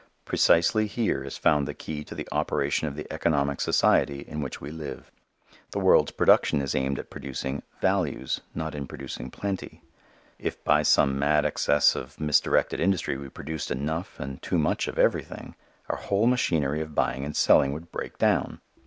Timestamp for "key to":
1.75-2.15